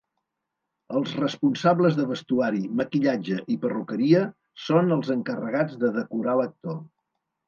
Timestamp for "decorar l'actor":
5.99-6.75